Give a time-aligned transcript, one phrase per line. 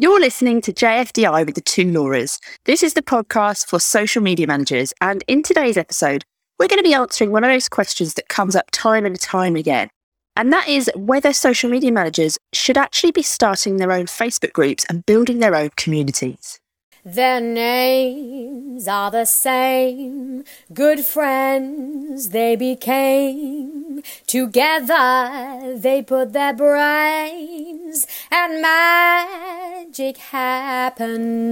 [0.00, 2.38] You're listening to JFDI with the two Lauras.
[2.66, 4.94] This is the podcast for social media managers.
[5.00, 6.24] And in today's episode,
[6.56, 9.56] we're going to be answering one of those questions that comes up time and time
[9.56, 9.90] again.
[10.36, 14.86] And that is whether social media managers should actually be starting their own Facebook groups
[14.88, 16.60] and building their own communities.
[17.04, 24.02] Their names are the same, good friends they became.
[24.26, 31.48] Together they put their brains, and magic happened.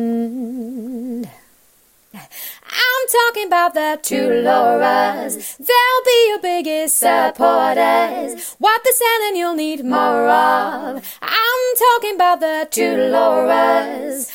[2.16, 5.56] I'm talking about the two Lauras.
[5.58, 8.54] They'll be your biggest supporters.
[8.58, 11.18] What they're and you'll need more of.
[11.22, 14.30] I'm talking about the two Lauras.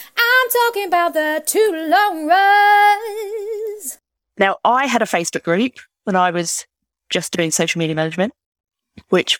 [0.51, 2.27] I'm talking about the two Lauras.
[4.37, 5.73] Now, I had a Facebook group
[6.03, 6.65] when I was
[7.09, 8.33] just doing social media management,
[9.09, 9.39] which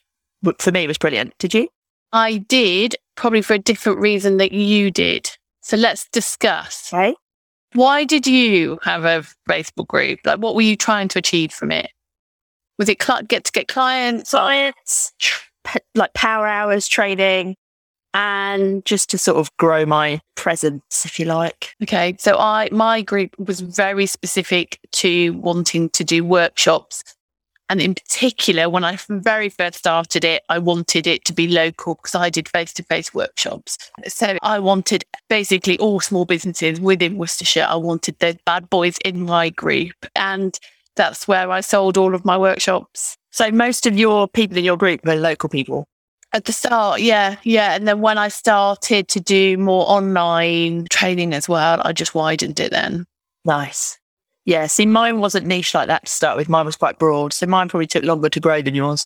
[0.60, 1.38] for me was brilliant.
[1.38, 1.68] Did you?
[2.14, 5.30] I did, probably for a different reason that you did.
[5.62, 6.94] So let's discuss.
[6.94, 7.16] Okay.
[7.74, 10.20] Why did you have a Facebook group?
[10.26, 11.90] Like, what were you trying to achieve from it?
[12.78, 14.32] Was it cl- get to get clients?
[14.32, 15.14] Clients,
[15.96, 17.56] like power hours training,
[18.14, 21.76] and just to sort of grow my presence, if you like.
[21.84, 27.04] Okay, so I my group was very specific to wanting to do workshops
[27.72, 31.96] and in particular, when I very first started it, I wanted it to be local
[31.96, 33.78] because I did face to face workshops.
[34.10, 37.66] So I wanted basically all small businesses within Worcestershire.
[37.70, 39.94] I wanted those bad boys in my group.
[40.18, 40.60] And
[40.98, 43.16] that's where I sold all of my workshops.
[43.32, 45.88] So most of your people in your group were local people?
[46.34, 47.76] At the start, yeah, yeah.
[47.76, 52.60] And then when I started to do more online training as well, I just widened
[52.60, 53.06] it then.
[53.44, 54.00] Nice.
[54.46, 56.50] Yeah, see, mine wasn't niche like that to start with.
[56.50, 57.34] Mine was quite broad.
[57.34, 59.06] So mine probably took longer to grow than yours.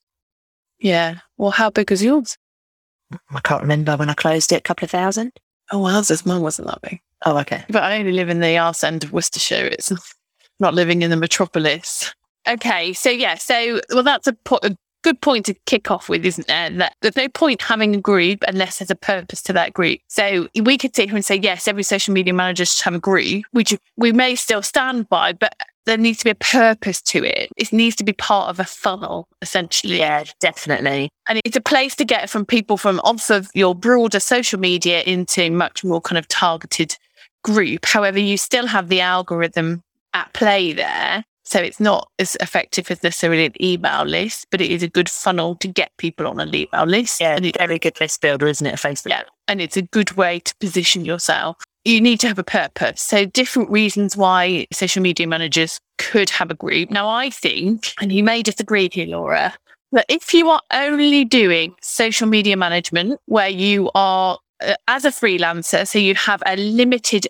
[0.80, 1.16] Yeah.
[1.38, 2.38] Well, how big was yours?
[3.12, 5.32] I can't remember when I closed it, a couple of thousand.
[5.72, 6.26] Oh, wowzers.
[6.26, 7.00] Mine wasn't that big.
[7.26, 7.64] Oh, okay.
[7.70, 9.66] But I only live in the arse end of Worcestershire.
[9.66, 9.92] It's
[10.60, 12.14] not living in the metropolis.
[12.48, 12.94] Okay.
[12.94, 13.36] So, yeah.
[13.36, 16.72] So, well, that's a, po- a good point to kick off with, isn't there?
[16.72, 20.00] That there's no point having a group unless there's a purpose to that group.
[20.08, 23.00] So we could sit here and say, yes, every social media manager should have a
[23.00, 25.56] group, which we may still stand by, but
[25.86, 27.52] there needs to be a purpose to it.
[27.56, 30.00] It needs to be part of a funnel, essentially.
[30.00, 31.10] Yeah, definitely.
[31.28, 35.04] And it's a place to get from people from off of your broader social media
[35.04, 36.98] into much more kind of targeted
[37.44, 37.86] group.
[37.86, 39.84] However, you still have the algorithm
[40.16, 41.24] at play there.
[41.46, 45.10] So it's not as effective as necessarily an email list, but it is a good
[45.10, 47.22] funnel to get people on an email list.
[47.22, 48.74] Yeah, and it's a very good list builder, isn't it?
[48.74, 49.10] A Facebook.
[49.10, 51.58] Yeah, and it's a good way to position yourself.
[51.84, 53.02] You need to have a purpose.
[53.02, 56.90] So different reasons why social media managers could have a group.
[56.90, 59.54] Now, I think, and you may disagree here, Laura,
[59.92, 65.10] that if you are only doing social media management where you are uh, as a
[65.10, 67.28] freelancer, so you have a limited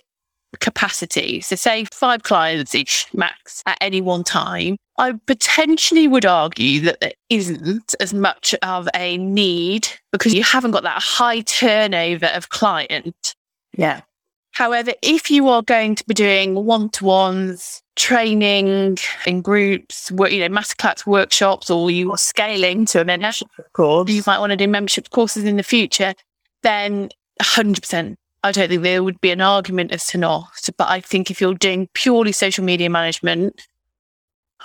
[0.56, 6.82] capacity, so say five clients each max at any one time, I potentially would argue
[6.82, 12.28] that there isn't as much of a need because you haven't got that high turnover
[12.28, 13.36] of client.
[13.76, 14.02] Yeah.
[14.52, 20.18] However, if you are going to be doing one to ones, training in groups, you
[20.18, 24.56] know, masterclass workshops, or you are scaling to a membership course, you might want to
[24.56, 26.14] do membership courses in the future,
[26.64, 27.10] then
[27.42, 28.16] 100%
[28.46, 30.70] I don't think there would be an argument as to not.
[30.78, 33.60] But I think if you're doing purely social media management,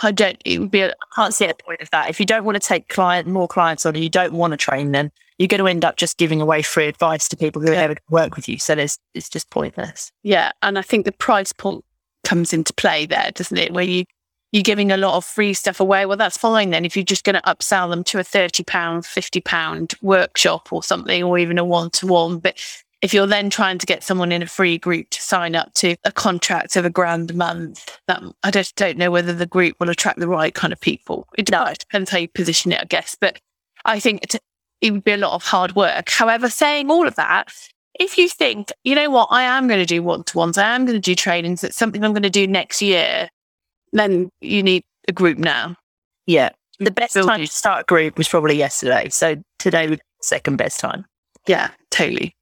[0.02, 2.10] I don't, it would be, a, I can't see a point of that.
[2.10, 4.92] If you don't want to take client, more clients on, you don't want to train
[4.92, 7.80] them, you're going to end up just giving away free advice to people who yeah.
[7.80, 8.58] ever work with you.
[8.58, 10.12] So there's, it's just pointless.
[10.22, 10.52] Yeah.
[10.60, 11.82] And I think the price point
[12.22, 13.72] comes into play there, doesn't it?
[13.72, 14.04] Where you,
[14.52, 16.04] you're giving a lot of free stuff away.
[16.04, 16.84] Well, that's fine then.
[16.84, 21.38] If you're just going to upsell them to a £30, £50 workshop or something, or
[21.38, 22.40] even a one to one.
[22.40, 22.58] But
[23.02, 25.96] if you're then trying to get someone in a free group to sign up to
[26.04, 29.76] a contract of a grand a month, that I just don't know whether the group
[29.80, 31.26] will attract the right kind of people.
[31.38, 31.72] It, no.
[31.78, 33.16] depends how you position it, I guess.
[33.18, 33.40] But
[33.84, 34.40] I think it,
[34.80, 36.10] it would be a lot of hard work.
[36.10, 37.52] However, saying all of that,
[37.98, 40.74] if you think, you know what, I am going to do one to ones, I
[40.74, 43.28] am going to do trainings, it's something I'm going to do next year,
[43.92, 45.76] then you need a group now.
[46.26, 46.50] Yeah.
[46.80, 46.84] Mm.
[46.84, 49.08] The best time to start a group was probably yesterday.
[49.08, 51.04] So today would be second best time.
[51.46, 52.34] Yeah, totally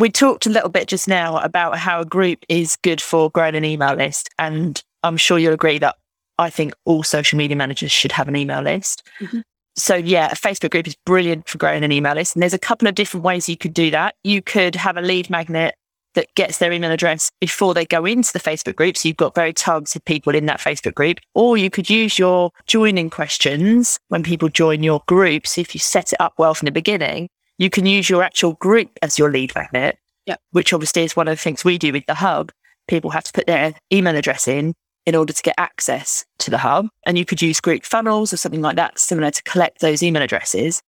[0.00, 3.54] we talked a little bit just now about how a group is good for growing
[3.54, 4.30] an email list.
[4.38, 5.96] And I'm sure you'll agree that
[6.38, 9.06] I think all social media managers should have an email list.
[9.20, 9.40] Mm-hmm.
[9.76, 12.34] So, yeah, a Facebook group is brilliant for growing an email list.
[12.34, 14.14] And there's a couple of different ways you could do that.
[14.24, 15.74] You could have a lead magnet
[16.14, 18.96] that gets their email address before they go into the Facebook group.
[18.96, 21.18] So you've got very targeted people in that Facebook group.
[21.34, 25.46] Or you could use your joining questions when people join your group.
[25.46, 27.28] So if you set it up well from the beginning,
[27.60, 30.40] you can use your actual group as your lead magnet, Yep.
[30.52, 32.50] which obviously is one of the things we do with the hub.
[32.88, 34.74] People have to put their email address in
[35.06, 36.88] in order to get access to the hub.
[37.06, 40.22] And you could use group funnels or something like that, similar to collect those email
[40.22, 40.82] addresses.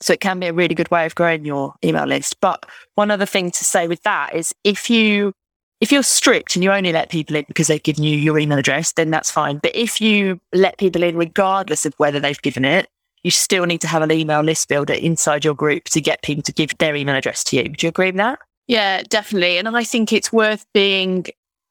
[0.00, 2.40] So it can be a really good way of growing your email list.
[2.40, 2.66] But
[2.96, 5.32] one other thing to say with that is if you
[5.80, 8.58] if you're strict and you only let people in because they've given you your email
[8.58, 9.58] address, then that's fine.
[9.58, 12.88] But if you let people in regardless of whether they've given it,
[13.22, 16.42] you still need to have an email list builder inside your group to get people
[16.44, 17.64] to give their email address to you.
[17.64, 18.38] Do you agree with that?
[18.66, 19.58] Yeah, definitely.
[19.58, 21.26] And I think it's worth being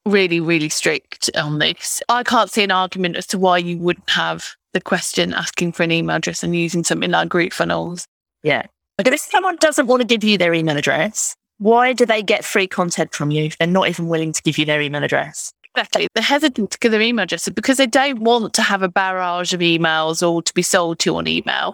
[0.06, 2.02] really, really strict on this.
[2.10, 5.84] I can't see an argument as to why you wouldn't have the question asking for
[5.84, 8.06] an email address and using something like group funnels.
[8.44, 8.64] Yeah.
[8.98, 12.46] But if someone doesn't want to give you their email address, why do they get
[12.46, 15.52] free content from you if they're not even willing to give you their email address?
[15.80, 16.08] Exactly.
[16.14, 19.54] They're hesitant to give their email address because they don't want to have a barrage
[19.54, 21.74] of emails or to be sold to on email.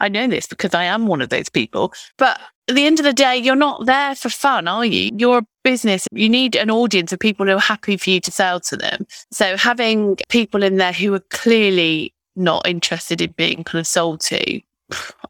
[0.00, 1.92] I know this because I am one of those people.
[2.18, 5.12] But at the end of the day, you're not there for fun, are you?
[5.16, 6.08] You're a business.
[6.10, 9.06] You need an audience of people who are happy for you to sell to them.
[9.30, 14.20] So having people in there who are clearly not interested in being kind of sold
[14.22, 14.60] to,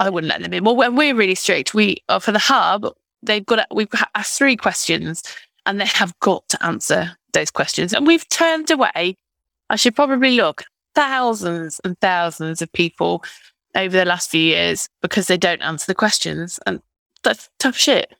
[0.00, 0.64] I wouldn't let them in.
[0.64, 2.90] Well, when we're really strict, we uh, for the hub,
[3.22, 5.22] they've got we've asked three questions
[5.66, 7.92] and they have got to answer those questions.
[7.92, 9.16] And we've turned away,
[9.70, 10.64] I should probably look,
[10.94, 13.22] thousands and thousands of people
[13.74, 16.58] over the last few years because they don't answer the questions.
[16.66, 16.80] And
[17.22, 18.14] that's tough shit.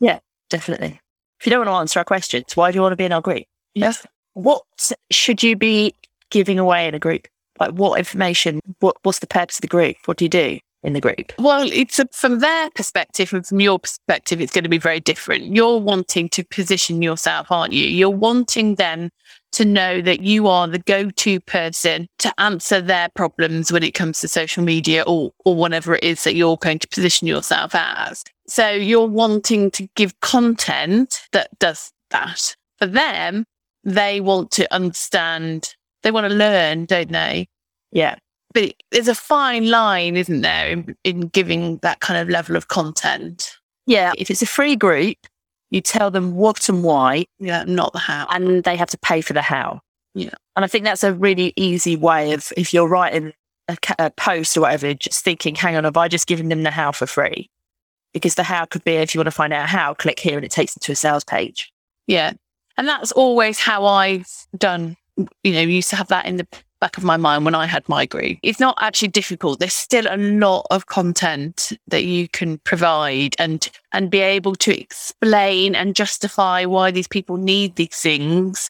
[0.00, 0.18] Yeah,
[0.50, 1.00] definitely.
[1.40, 3.12] If you don't want to answer our questions, why do you want to be in
[3.12, 3.44] our group?
[3.74, 4.06] Yes.
[4.32, 4.62] What
[5.10, 5.94] should you be
[6.30, 7.28] giving away in a group?
[7.60, 8.60] Like what information?
[8.80, 9.96] What What's the purpose of the group?
[10.06, 11.32] What do you do in the group?
[11.38, 15.00] Well, it's a, from their perspective and from your perspective, it's going to be very
[15.00, 15.46] different.
[15.46, 17.86] You're wanting to position yourself, aren't you?
[17.86, 19.10] You're wanting them
[19.52, 24.20] to know that you are the go-to person to answer their problems when it comes
[24.20, 28.24] to social media or or whatever it is that you're going to position yourself as.
[28.46, 32.56] So you're wanting to give content that does that.
[32.78, 33.44] For them,
[33.84, 37.48] they want to understand, they want to learn, don't they?
[37.92, 38.16] Yeah.
[38.54, 42.56] But it- there's a fine line, isn't there, in, in giving that kind of level
[42.56, 43.56] of content?
[43.86, 44.12] Yeah.
[44.16, 45.18] If it's a free group,
[45.70, 48.26] you tell them what and why, Yeah, not the how.
[48.30, 49.80] and they have to pay for the how.
[50.14, 50.30] Yeah.
[50.56, 53.32] And I think that's a really easy way of, if you're writing
[53.68, 56.70] a, a post or whatever, just thinking, hang on, have I just given them the
[56.70, 57.50] how for free?
[58.12, 60.44] Because the how could be, if you want to find out how, click here and
[60.44, 61.72] it takes them to a sales page.
[62.06, 62.32] Yeah.
[62.76, 64.96] And that's always how I've done,
[65.42, 66.46] you know, used to have that in the
[66.84, 68.38] back of my mind when I had migraine.
[68.42, 69.58] It's not actually difficult.
[69.58, 74.78] There's still a lot of content that you can provide and and be able to
[74.78, 78.68] explain and justify why these people need these things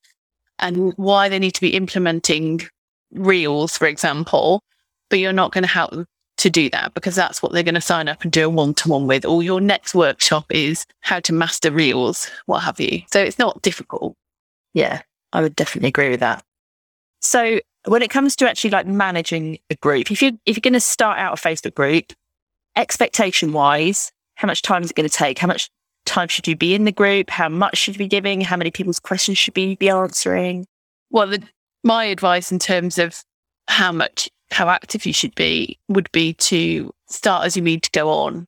[0.60, 2.60] and why they need to be implementing
[3.10, 4.62] reels, for example.
[5.10, 6.06] But you're not going to help
[6.36, 8.74] to do that because that's what they're going to sign up and do a one
[8.74, 9.24] to one with.
[9.24, 13.02] Or your next workshop is how to master reels, what have you.
[13.12, 14.14] So it's not difficult.
[14.72, 15.02] Yeah,
[15.32, 16.44] I would definitely agree with that.
[17.24, 20.74] So when it comes to actually like managing a group, if you if you're going
[20.74, 22.12] to start out a Facebook group,
[22.76, 25.38] expectation wise, how much time is it going to take?
[25.38, 25.70] How much
[26.04, 27.30] time should you be in the group?
[27.30, 28.42] How much should you be giving?
[28.42, 30.66] How many people's questions should you be answering?
[31.10, 31.42] Well, the,
[31.82, 33.22] my advice in terms of
[33.68, 37.90] how much, how active you should be would be to start as you need to
[37.92, 38.46] go on.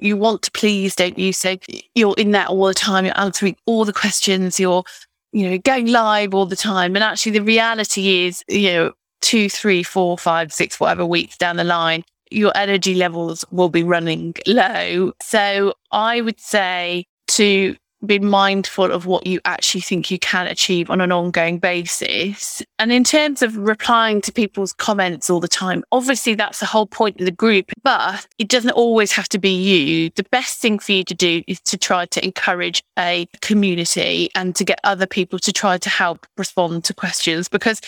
[0.00, 1.32] You want to please, don't you?
[1.32, 1.56] So
[1.94, 3.04] you're in that all the time.
[3.04, 4.60] You're answering all the questions.
[4.60, 4.84] You're,
[5.32, 6.96] you know, going live all the time.
[6.96, 11.56] And actually, the reality is, you know, two, three, four, five, six, whatever weeks down
[11.56, 15.12] the line, your energy levels will be running low.
[15.22, 20.90] So I would say to be mindful of what you actually think you can achieve
[20.90, 22.62] on an ongoing basis.
[22.78, 26.86] And in terms of replying to people's comments all the time, obviously that's the whole
[26.86, 30.10] point of the group, but it doesn't always have to be you.
[30.10, 34.54] The best thing for you to do is to try to encourage a community and
[34.56, 37.80] to get other people to try to help respond to questions because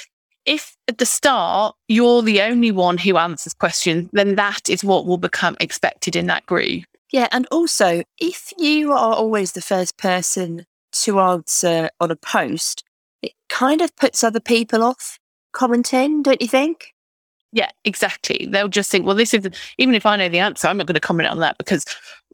[0.47, 5.07] if at the start you're the only one who answers questions, then that is what
[5.07, 6.85] will become expected in that group.
[7.13, 12.85] Yeah, and also if you are always the first person to answer on a post,
[13.23, 15.19] it kind of puts other people off
[15.53, 16.95] commenting, don't you think?
[17.53, 18.47] Yeah, exactly.
[18.49, 19.49] They'll just think, well, this is,
[19.79, 21.85] even if I know the answer, I'm not going to comment on that because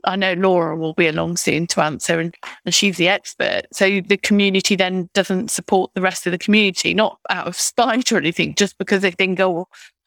[0.04, 3.62] I know Laura will be along soon to answer and, and she's the expert.
[3.73, 8.12] So the community then doesn't support the rest of the community, not out of spite
[8.12, 9.66] or anything, just because they think, oh,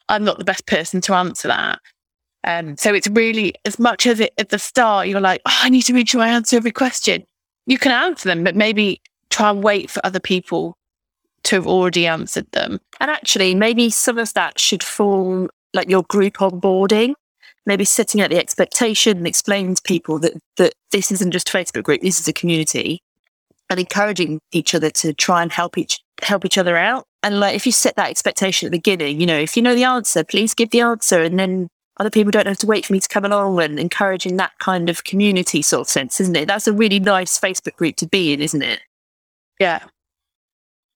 [0.10, 1.80] I'm not the best person to answer that.
[2.44, 5.70] Um, so it's really, as much as it, at the start, you're like, oh, I
[5.70, 7.26] need to make sure I answer every question.
[7.66, 10.78] You can answer them, but maybe try and wait for other people
[11.44, 12.80] to have already answered them.
[13.00, 17.14] And actually, maybe some of that should form like your group onboarding.
[17.66, 21.54] maybe setting out the expectation and explaining to people that, that this isn't just a
[21.58, 23.02] Facebook group, this is a community
[23.70, 27.06] and encouraging each other to try and help each help each other out.
[27.24, 29.76] And like if you set that expectation at the beginning, you know, if you know
[29.76, 31.70] the answer, please give the answer and then
[32.00, 34.90] other people don't have to wait for me to come along and encouraging that kind
[34.90, 36.48] of community sort of sense, isn't it?
[36.48, 38.80] That's a really nice Facebook group to be in, isn't it?
[39.60, 39.84] Yeah.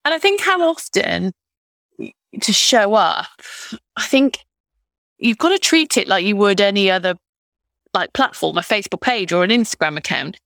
[0.05, 1.33] And I think how often
[2.41, 3.27] to show up,
[3.98, 4.39] I think
[5.17, 7.15] you've got to treat it like you would any other
[7.93, 10.39] like platform, a Facebook page or an Instagram account.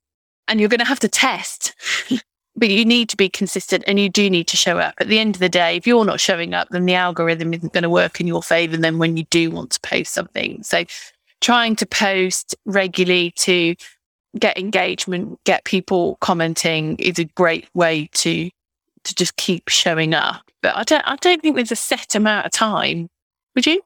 [0.47, 1.75] And you're going to have to test,
[2.57, 4.95] but you need to be consistent and you do need to show up.
[4.99, 7.71] At the end of the day, if you're not showing up, then the algorithm isn't
[7.71, 8.75] going to work in your favor.
[8.75, 10.83] Then when you do want to post something, so
[11.39, 13.75] trying to post regularly to
[14.39, 18.49] get engagement, get people commenting is a great way to
[19.03, 20.41] to just keep showing up.
[20.61, 23.07] But I don't I don't think there's a set amount of time.
[23.55, 23.81] Would you?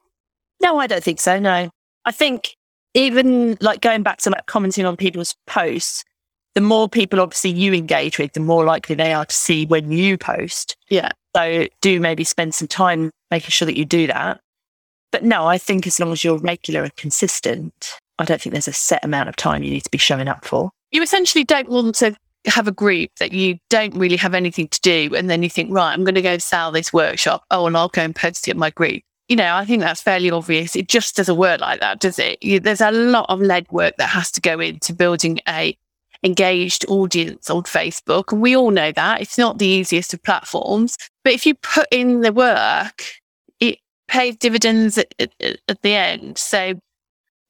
[0.62, 1.38] No, I don't think so.
[1.38, 1.70] No.
[2.04, 2.56] I think
[2.94, 6.04] even like going back to like commenting on people's posts,
[6.54, 9.90] the more people obviously you engage with, the more likely they are to see when
[9.90, 10.76] you post.
[10.88, 11.10] Yeah.
[11.34, 14.40] So do maybe spend some time making sure that you do that.
[15.10, 18.68] But no, I think as long as you're regular and consistent, I don't think there's
[18.68, 20.70] a set amount of time you need to be showing up for.
[20.90, 22.14] You essentially don't want to
[22.46, 25.14] have a group that you don't really have anything to do.
[25.14, 27.44] And then you think, right, I'm going to go sell this workshop.
[27.50, 30.02] Oh, and I'll go and post it in my group you know, I think that's
[30.02, 30.76] fairly obvious.
[30.76, 32.42] It just doesn't work like that, does it?
[32.42, 35.74] You, there's a lot of legwork that has to go into building a
[36.22, 38.32] engaged audience on Facebook.
[38.32, 41.86] And we all know that it's not the easiest of platforms, but if you put
[41.90, 43.04] in the work,
[43.60, 45.32] it pays dividends at, at,
[45.68, 46.38] at the end.
[46.38, 46.74] So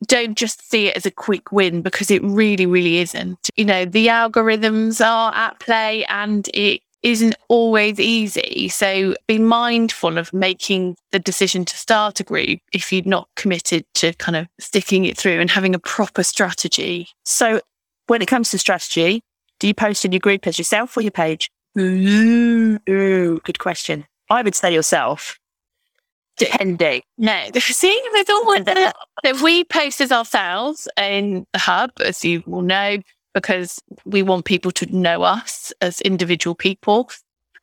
[0.07, 3.50] don't just see it as a quick win because it really, really isn't.
[3.57, 8.69] You know, the algorithms are at play and it isn't always easy.
[8.69, 13.85] So be mindful of making the decision to start a group if you're not committed
[13.95, 17.09] to kind of sticking it through and having a proper strategy.
[17.25, 17.61] So
[18.06, 19.23] when it comes to strategy,
[19.59, 21.50] do you post in your group as yourself or your page?
[21.78, 24.06] Ooh, good question.
[24.30, 25.38] I would say yourself.
[26.37, 27.02] Depending.
[27.18, 28.94] No, see, there's always that.
[29.25, 32.99] So we post as ourselves in the hub, as you will know
[33.35, 37.11] because we want people to know us as individual people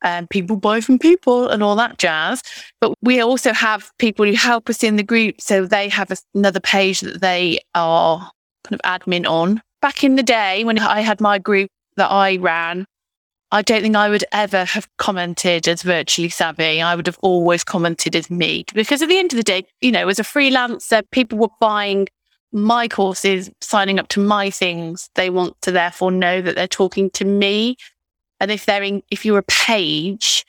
[0.01, 2.41] and people buy from people and all that jazz.
[2.79, 5.41] But we also have people who help us in the group.
[5.41, 8.31] So they have another page that they are
[8.63, 9.62] kind of admin on.
[9.82, 12.86] Back in the day when I had my group that I ran,
[13.52, 16.82] I don't think I would ever have commented as virtually savvy.
[16.82, 19.92] I would have always commented as me because at the end of the day, you
[19.92, 22.08] know, as a freelancer, people were buying
[22.52, 27.10] my courses, signing up to my things, they want to therefore know that they're talking
[27.12, 27.76] to me.
[28.40, 30.46] And if they're in, if you're a page,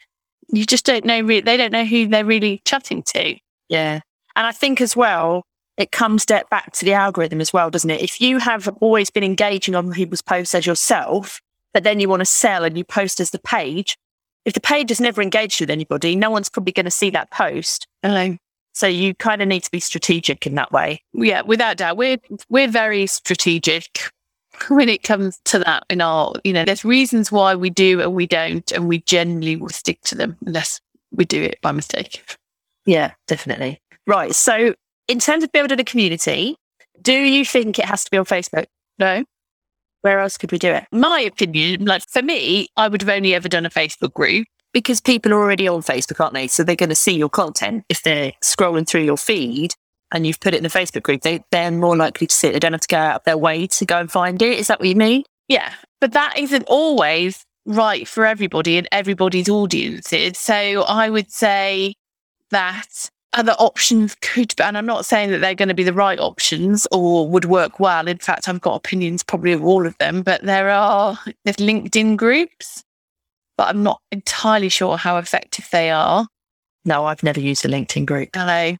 [0.49, 3.37] you just don't know, re- they don't know who they're really chatting to.
[3.69, 4.01] Yeah.
[4.37, 5.45] And I think as well,
[5.81, 8.03] it comes back to the algorithm as well, doesn't it?
[8.03, 11.41] If you have always been engaging on people's posts as yourself,
[11.73, 13.97] but then you want to sell and you post as the page,
[14.45, 17.31] if the page has never engaged with anybody, no one's probably going to see that
[17.31, 17.87] post.
[18.03, 18.37] Hello.
[18.73, 21.03] So you kind of need to be strategic in that way.
[21.13, 21.97] Yeah, without doubt.
[21.97, 22.19] We're
[22.49, 24.11] we're very strategic
[24.69, 28.15] when it comes to that in our, you know, there's reasons why we do and
[28.15, 30.81] we don't, and we generally will stick to them unless
[31.13, 32.25] we do it by mistake.
[32.87, 33.81] Yeah, definitely.
[34.07, 34.35] Right.
[34.35, 34.75] So
[35.11, 36.55] in terms of building a community,
[37.02, 38.67] do you think it has to be on Facebook?
[39.00, 39.25] No.
[40.02, 40.87] Where else could we do it?
[40.93, 45.00] My opinion, like for me, I would have only ever done a Facebook group because
[45.00, 46.47] people are already on Facebook, aren't they?
[46.47, 47.85] So they're going to see your content.
[47.88, 49.75] If they're scrolling through your feed
[50.12, 52.52] and you've put it in the Facebook group, they, they're more likely to see it.
[52.52, 54.61] They don't have to go out of their way to go and find it.
[54.61, 55.25] Is that what you mean?
[55.49, 55.73] Yeah.
[56.00, 60.38] But that isn't always right for everybody and everybody's audiences.
[60.38, 61.95] So I would say
[62.50, 65.93] that other options could be, and I'm not saying that they're going to be the
[65.93, 68.09] right options or would work well.
[68.09, 72.17] In fact, I've got opinions probably of all of them, but there are there's LinkedIn
[72.17, 72.85] groups
[73.61, 76.27] but I'm not entirely sure how effective they are.
[76.87, 78.31] No, I've never used a LinkedIn group.
[78.35, 78.75] Hello.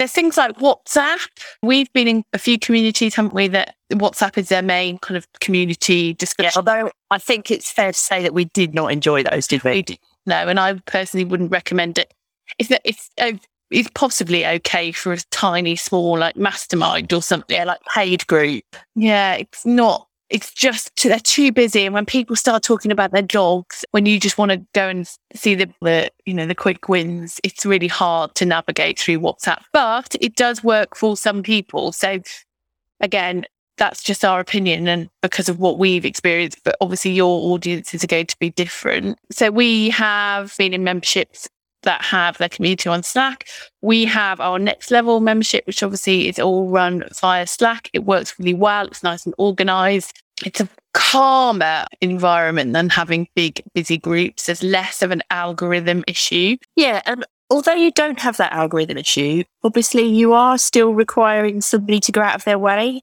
[0.00, 1.28] There's things like WhatsApp.
[1.62, 5.28] We've been in a few communities, haven't we, that WhatsApp is their main kind of
[5.38, 6.50] community discussion.
[6.56, 9.62] Yeah, although I think it's fair to say that we did not enjoy those, did
[9.62, 9.70] we?
[9.70, 9.98] we did.
[10.26, 12.12] No, and I personally wouldn't recommend it.
[12.58, 13.38] It's, it's, oh,
[13.70, 17.64] it's possibly okay for a tiny, small, like mastermind or something.
[17.66, 18.64] Like paid group.
[18.94, 23.22] Yeah, it's not it's just they're too busy and when people start talking about their
[23.22, 26.88] dogs when you just want to go and see the, the you know the quick
[26.88, 31.92] wins it's really hard to navigate through whatsapp but it does work for some people
[31.92, 32.20] so
[33.00, 33.44] again
[33.78, 38.08] that's just our opinion and because of what we've experienced but obviously your audiences are
[38.08, 41.48] going to be different so we have been in memberships
[41.86, 43.48] that have their community on Slack.
[43.80, 47.88] We have our next level membership, which obviously is all run via Slack.
[47.94, 48.86] It works really well.
[48.86, 50.20] It's nice and organized.
[50.44, 54.46] It's a calmer environment than having big, busy groups.
[54.46, 56.58] There's less of an algorithm issue.
[56.74, 57.00] Yeah.
[57.06, 62.12] And although you don't have that algorithm issue, obviously you are still requiring somebody to
[62.12, 63.00] go out of their way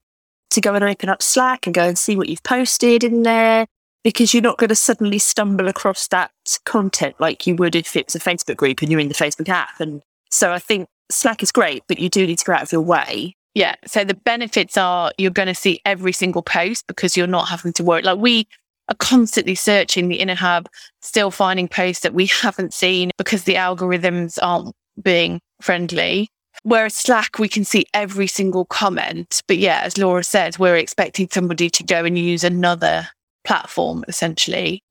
[0.50, 3.66] to go and open up Slack and go and see what you've posted in there
[4.04, 6.30] because you're not going to suddenly stumble across that
[6.64, 9.48] content like you would if it was a Facebook group and you're in the Facebook
[9.48, 9.80] app.
[9.80, 12.70] And so I think Slack is great, but you do need to go out of
[12.70, 13.34] your way.
[13.54, 13.74] Yeah.
[13.86, 17.72] So the benefits are you're going to see every single post because you're not having
[17.74, 18.02] to worry.
[18.02, 18.46] Like we
[18.88, 20.68] are constantly searching the inner hub,
[21.00, 26.28] still finding posts that we haven't seen because the algorithms aren't being friendly.
[26.62, 29.42] Whereas Slack, we can see every single comment.
[29.48, 33.08] But yeah, as Laura says, we're expecting somebody to go and use another
[33.44, 34.82] platform essentially.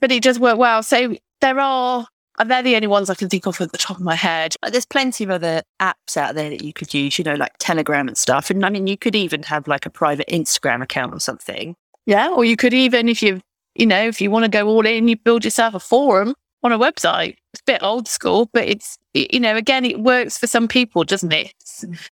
[0.00, 0.82] But it does work well.
[0.82, 2.06] So there are,
[2.44, 4.54] they're the only ones I can think of at the top of my head.
[4.60, 7.52] But There's plenty of other apps out there that you could use, you know, like
[7.58, 8.50] Telegram and stuff.
[8.50, 11.74] And I mean, you could even have like a private Instagram account or something.
[12.04, 12.28] Yeah.
[12.28, 13.40] Or you could even, if you,
[13.74, 16.72] you know, if you want to go all in, you build yourself a forum on
[16.72, 17.36] a website.
[17.66, 21.52] Bit old school, but it's, you know, again, it works for some people, doesn't it?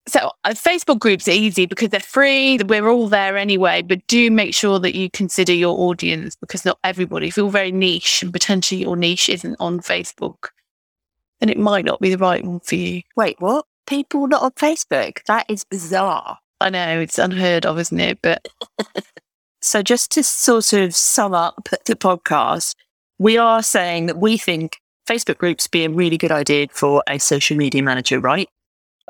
[0.06, 2.58] So uh, Facebook groups are easy because they're free.
[2.58, 6.78] We're all there anyway, but do make sure that you consider your audience because not
[6.82, 10.48] everybody, if you're very niche and potentially your niche isn't on Facebook,
[11.40, 13.02] then it might not be the right one for you.
[13.16, 13.64] Wait, what?
[13.86, 15.22] People not on Facebook?
[15.26, 16.38] That is bizarre.
[16.60, 18.18] I know it's unheard of, isn't it?
[18.22, 18.48] But
[19.60, 22.74] so just to sort of sum up the podcast,
[23.18, 27.18] we are saying that we think Facebook groups be a really good idea for a
[27.18, 28.48] social media manager, right?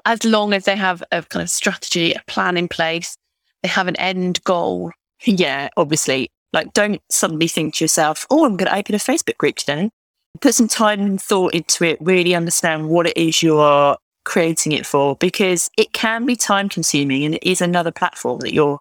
[0.05, 3.17] As long as they have a kind of strategy, a plan in place,
[3.63, 4.91] they have an end goal.
[5.25, 6.31] Yeah, obviously.
[6.53, 9.91] Like, don't suddenly think to yourself, oh, I'm going to open a Facebook group today.
[10.41, 14.85] Put some time and thought into it, really understand what it is you're creating it
[14.85, 18.81] for, because it can be time consuming and it is another platform that you're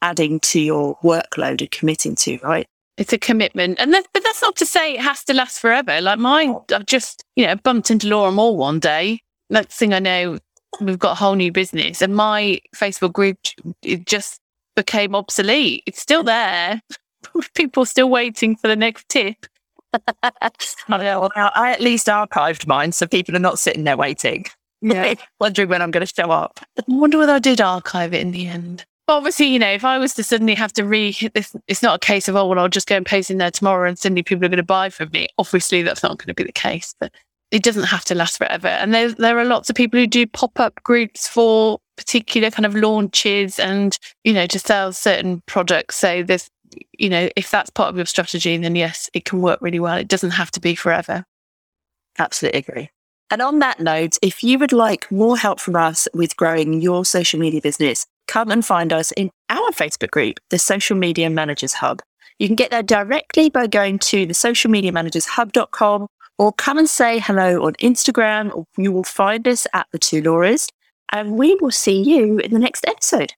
[0.00, 2.66] adding to your workload and committing to, right?
[2.98, 3.78] It's a commitment.
[3.78, 6.00] And that, but that's not to say it has to last forever.
[6.00, 9.20] Like mine, I've just, you know, bumped into Laura Moore one day.
[9.50, 10.38] Next thing I know,
[10.80, 13.38] we've got a whole new business and my Facebook group,
[13.82, 14.40] it just
[14.74, 15.84] became obsolete.
[15.86, 16.82] It's still there.
[17.54, 19.46] People still waiting for the next tip.
[20.22, 20.50] I,
[20.90, 24.44] I at least archived mine so people are not sitting there waiting.
[24.82, 25.14] Yeah.
[25.40, 26.60] Wondering when I'm going to show up.
[26.78, 28.84] I wonder whether I did archive it in the end
[29.16, 32.06] obviously, you know, if I was to suddenly have to re this, it's not a
[32.06, 34.44] case of, oh, well, I'll just go and post in there tomorrow and suddenly people
[34.44, 35.28] are going to buy from me.
[35.38, 37.12] Obviously, that's not going to be the case, but
[37.50, 38.68] it doesn't have to last forever.
[38.68, 42.66] And there, there are lots of people who do pop up groups for particular kind
[42.66, 45.96] of launches and, you know, to sell certain products.
[45.96, 46.50] So there's,
[46.98, 49.96] you know, if that's part of your strategy, then yes, it can work really well.
[49.96, 51.24] It doesn't have to be forever.
[52.18, 52.90] Absolutely agree.
[53.30, 57.04] And on that note, if you would like more help from us with growing your
[57.04, 61.72] social media business, come and find us in our Facebook group, the Social Media Managers
[61.72, 62.00] Hub.
[62.38, 66.06] You can get there directly by going to the socialmediamanagershub.com
[66.38, 70.22] or come and say hello on Instagram, or you will find us at the two
[70.22, 70.68] Lauras.
[71.10, 73.32] And we will see you in the next episode.